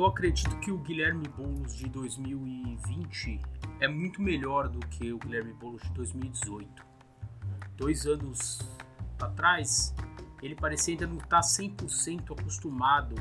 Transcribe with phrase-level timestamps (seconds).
[0.00, 3.38] Eu acredito que o Guilherme Boulos de 2020
[3.80, 6.86] é muito melhor do que o Guilherme Boulos de 2018.
[7.76, 8.60] Dois anos
[9.20, 9.94] atrás,
[10.42, 13.14] ele parecia ainda não estar 100% acostumado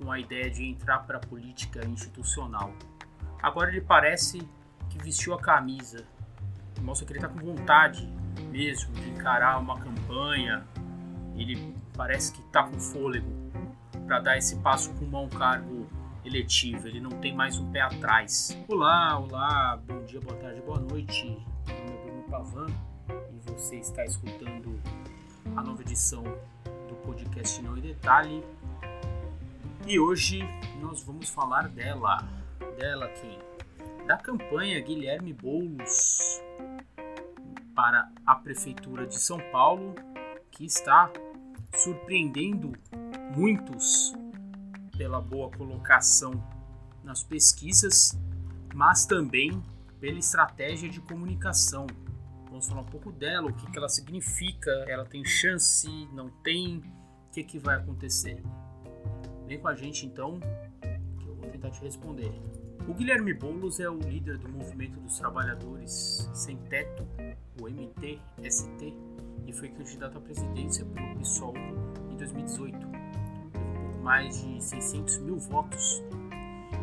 [0.00, 2.74] com a ideia de entrar para a política institucional.
[3.40, 4.40] Agora ele parece
[4.90, 6.04] que vestiu a camisa,
[6.80, 8.04] mostra que ele está com vontade
[8.50, 10.66] mesmo de encarar uma campanha.
[11.36, 13.30] Ele parece que está com fôlego
[14.08, 15.75] para dar esse passo com um cargo
[16.26, 16.88] eletivo.
[16.88, 18.56] Ele não tem mais um pé atrás.
[18.68, 21.24] Olá, olá, bom dia, boa tarde, boa noite.
[21.66, 22.66] Meu nome é Bruno Pavan
[23.08, 24.78] e você está escutando
[25.54, 26.24] a nova edição
[26.88, 28.42] do podcast Não em Detalhe.
[29.86, 30.40] E hoje
[30.80, 32.18] nós vamos falar dela.
[32.76, 33.38] Dela quem?
[34.06, 36.42] Da campanha Guilherme Boulos
[37.74, 39.94] para a Prefeitura de São Paulo,
[40.50, 41.10] que está
[41.72, 42.72] surpreendendo
[43.36, 44.12] muitos
[44.96, 46.32] pela boa colocação
[47.02, 48.18] nas pesquisas,
[48.74, 49.62] mas também
[50.00, 51.86] pela estratégia de comunicação.
[52.48, 56.78] Vamos falar um pouco dela, o que, que ela significa, ela tem chance, não tem,
[56.78, 58.42] o que, que vai acontecer.
[59.46, 60.40] Vem com a gente então,
[61.18, 62.32] que eu vou tentar te responder.
[62.88, 67.06] O Guilherme Boulos é o líder do Movimento dos Trabalhadores Sem Teto,
[67.60, 68.94] o MTST,
[69.46, 71.54] e foi candidato à presidência pelo PSOL
[72.10, 72.95] em 2018.
[74.06, 76.02] Mais de 600 mil votos.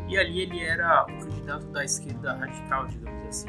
[0.06, 3.48] E ali ele era o candidato da esquerda radical, digamos assim.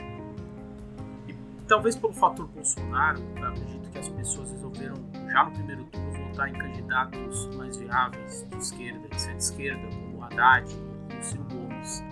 [1.28, 1.36] E
[1.68, 4.96] talvez pelo fator Bolsonaro, eu acredito que as pessoas resolveram,
[5.30, 10.72] já no primeiro turno, votar em candidatos mais viáveis de esquerda, de centro-esquerda, como Haddad
[11.14, 12.04] e o Ciro Gomes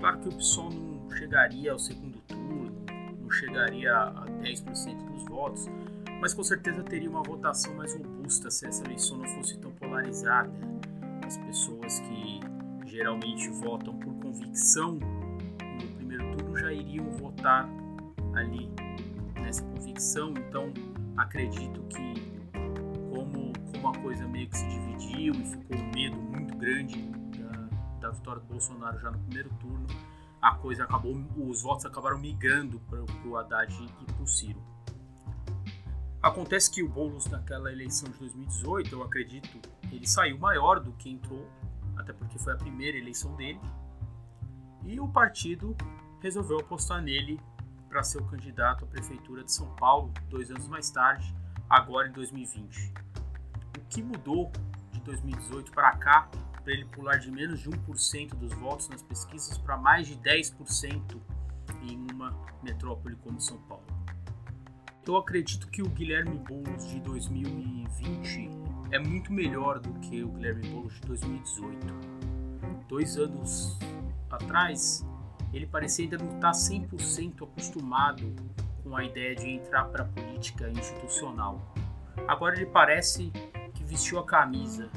[0.00, 2.72] Claro que o PSOL não chegaria ao segundo turno,
[3.20, 5.66] não chegaria a 10% dos votos,
[6.20, 10.52] mas com certeza teria uma votação mais robusta se essa eleição não fosse tão polarizada.
[11.24, 12.40] As pessoas que
[12.86, 17.68] geralmente votam por convicção no primeiro turno já iriam votar
[18.34, 18.70] ali
[19.34, 20.72] nessa convicção, então
[21.16, 22.14] acredito que
[23.10, 27.10] como, como a coisa meio que se dividiu e ficou um medo muito grande
[28.00, 29.86] da vitória do Bolsonaro já no primeiro turno,
[30.40, 34.75] a coisa acabou, os votos acabaram migrando para o Haddad e para o Ciro.
[36.26, 39.60] Acontece que o Boulos naquela eleição de 2018, eu acredito,
[39.92, 41.48] ele saiu maior do que entrou,
[41.96, 43.60] até porque foi a primeira eleição dele,
[44.82, 45.76] e o partido
[46.20, 47.40] resolveu apostar nele
[47.88, 51.32] para ser o candidato à prefeitura de São Paulo dois anos mais tarde,
[51.70, 52.92] agora em 2020.
[53.78, 54.50] O que mudou
[54.90, 56.28] de 2018 para cá
[56.64, 61.20] para ele pular de menos de 1% dos votos nas pesquisas para mais de 10%
[61.82, 63.95] em uma metrópole como São Paulo.
[65.06, 68.50] Eu acredito que o Guilherme Boulos de 2020
[68.90, 71.86] é muito melhor do que o Guilherme Boulos de 2018.
[72.88, 73.78] Dois anos
[74.30, 75.06] atrás,
[75.52, 78.34] ele parecia ainda não estar 100% acostumado
[78.82, 81.74] com a ideia de entrar para a política institucional.
[82.26, 83.30] Agora ele parece
[83.74, 84.90] que vestiu a camisa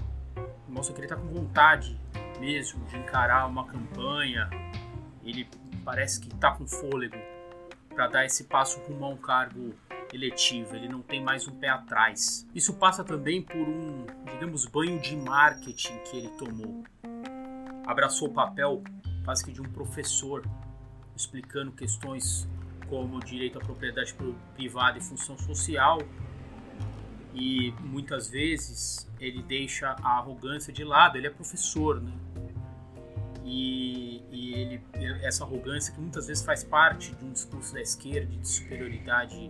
[0.69, 1.99] mostra que ele está com vontade
[2.39, 4.49] mesmo de encarar uma campanha.
[5.23, 5.47] Ele
[5.83, 7.17] parece que está com fôlego
[7.89, 9.73] para dar esse passo rumo a um cargo
[10.13, 10.75] eletivo.
[10.75, 12.47] Ele não tem mais um pé atrás.
[12.53, 16.83] Isso passa também por um, digamos, banho de marketing que ele tomou.
[17.85, 18.83] Abraçou o papel
[19.25, 20.45] quase que de um professor
[21.15, 22.47] explicando questões
[22.87, 24.15] como direito à propriedade
[24.55, 25.99] privada e função social
[27.33, 31.17] e muitas vezes ele deixa a arrogância de lado.
[31.17, 32.11] Ele é professor, né?
[33.45, 34.81] E, e ele,
[35.23, 39.49] essa arrogância que muitas vezes faz parte de um discurso da esquerda de superioridade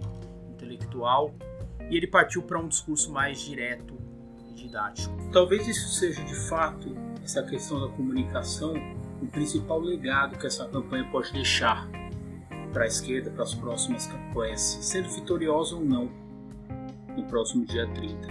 [0.74, 1.34] intelectual,
[1.90, 3.96] e ele partiu para um discurso mais direto
[4.50, 5.13] e didático.
[5.31, 8.74] Talvez isso seja de fato essa questão da comunicação
[9.22, 11.90] o principal legado que essa campanha pode deixar
[12.72, 16.09] para a esquerda para as próximas campanhas, sendo vitoriosa ou não
[17.16, 18.28] no próximo dia 30.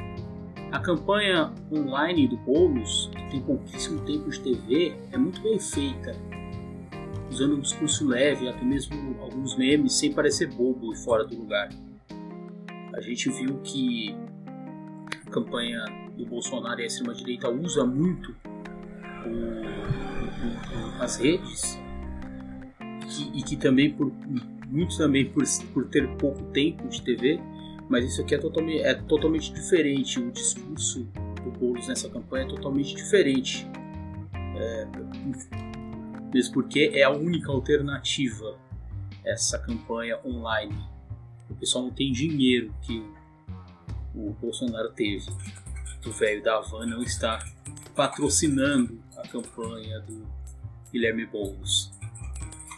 [0.71, 6.15] A campanha online do Boulos, que tem pouquíssimo tempo de TV, é muito bem feita,
[7.31, 11.69] usando um discurso leve, até mesmo alguns memes, sem parecer bobo e fora do lugar.
[12.99, 14.15] A gente viu que
[15.27, 15.85] a campanha
[16.17, 18.35] do Bolsonaro e a extrema-direita usa muito
[19.25, 21.79] o, o, as redes
[23.09, 24.13] que, e que também por
[24.67, 27.41] muitos também por, por ter pouco tempo de TV
[27.89, 30.21] mas isso aqui é totalmente, é totalmente diferente.
[30.21, 31.05] O discurso
[31.43, 33.67] do Boulos nessa campanha é totalmente diferente.
[34.35, 34.87] É,
[36.33, 38.59] mesmo porque é a única alternativa
[39.25, 40.77] essa campanha online.
[41.51, 43.05] O pessoal não tem dinheiro que
[44.15, 45.31] o, Bolsonaro teve.
[46.07, 47.39] O velho da Havana não está
[47.95, 50.27] patrocinando a campanha do
[50.93, 51.93] Guilherme Boulos.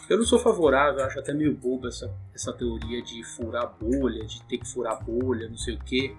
[0.09, 4.43] Eu não sou favorável, acho até meio bobo essa, essa teoria de furar bolha, de
[4.43, 6.17] ter que furar bolha, não sei o quê.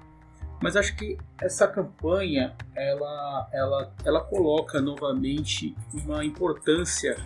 [0.61, 7.17] Mas acho que essa campanha ela, ela, ela coloca novamente uma importância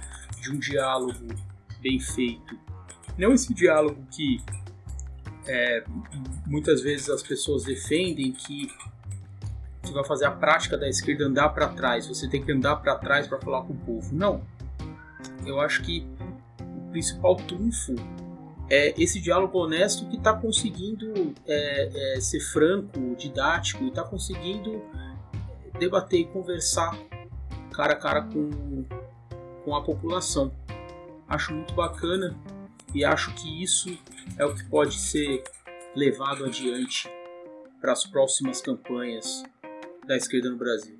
[0.41, 1.27] de um diálogo
[1.81, 2.57] bem feito.
[3.15, 4.41] Não esse diálogo que
[5.47, 5.83] é,
[6.45, 8.71] muitas vezes as pessoas defendem que,
[9.83, 12.07] que vai fazer a prática da esquerda andar para trás.
[12.07, 14.13] Você tem que andar para trás para falar com o povo.
[14.13, 14.41] Não.
[15.45, 16.05] Eu acho que
[16.59, 17.95] o principal trunfo
[18.69, 24.81] é esse diálogo honesto que está conseguindo é, é, ser franco, didático e está conseguindo
[25.77, 26.97] debater e conversar
[27.71, 28.85] cara a cara com,
[29.63, 30.51] com a população.
[31.27, 32.35] Acho muito bacana
[32.95, 33.95] e acho que isso
[34.37, 35.43] é o que pode ser
[35.93, 37.11] levado adiante
[37.81, 39.43] para as próximas campanhas
[40.07, 40.97] da esquerda no Brasil.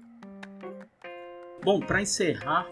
[1.64, 2.68] Bom, para encerrar,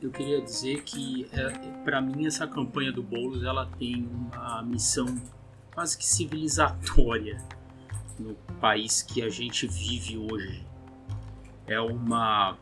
[0.00, 1.50] eu queria dizer que é,
[1.84, 5.06] para mim essa campanha do Boulos ela tem uma missão
[5.74, 7.44] quase que civilizatória
[8.20, 10.64] no país que a gente vive hoje.
[11.66, 12.56] É uma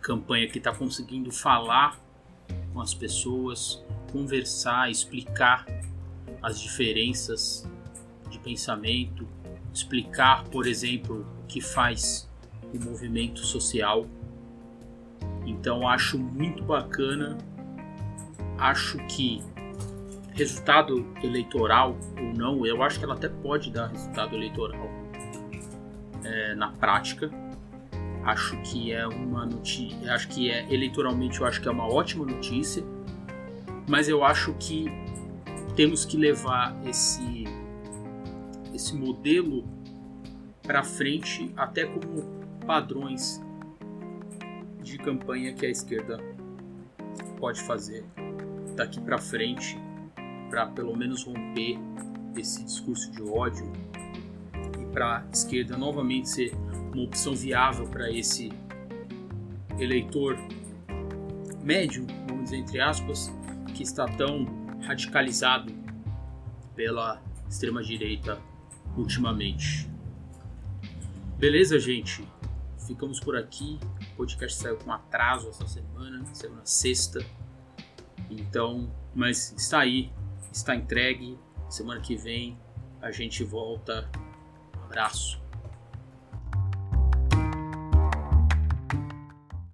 [0.00, 1.98] campanha que está conseguindo falar
[2.72, 3.82] com as pessoas,
[4.14, 5.66] conversar, explicar
[6.40, 7.68] as diferenças
[8.30, 9.26] de pensamento,
[9.72, 12.30] explicar, por exemplo, o que faz
[12.72, 14.06] o movimento social
[15.46, 17.36] então acho muito bacana.
[18.58, 19.42] Acho que
[20.32, 24.88] resultado eleitoral ou não, eu acho que ela até pode dar resultado eleitoral
[26.24, 27.30] é, na prática.
[28.24, 32.24] Acho que é uma notícia, acho que é eleitoralmente eu acho que é uma ótima
[32.24, 32.82] notícia,
[33.88, 34.86] mas eu acho que
[35.76, 37.44] temos que levar esse
[38.72, 39.64] esse modelo
[40.62, 42.22] para frente até como
[42.66, 43.40] padrões
[44.82, 46.18] de campanha que a esquerda
[47.38, 48.04] pode fazer
[48.74, 49.78] daqui para frente
[50.50, 51.78] para pelo menos romper
[52.36, 53.70] esse discurso de ódio
[54.80, 56.52] e para a esquerda novamente ser
[56.92, 58.50] uma opção viável para esse
[59.78, 60.36] eleitor
[61.62, 63.32] médio, vamos dizer entre aspas,
[63.74, 64.46] que está tão
[64.82, 65.72] radicalizado
[66.74, 68.40] pela extrema direita
[68.96, 69.90] ultimamente.
[71.36, 72.26] Beleza, gente?
[72.86, 73.78] Ficamos por aqui.
[74.12, 77.24] O podcast saiu com atraso essa semana, saiu na sexta.
[78.30, 80.10] Então, mas está aí,
[80.52, 81.38] está entregue.
[81.68, 82.58] Semana que vem
[83.02, 84.08] a gente volta.
[84.78, 85.43] Um abraço.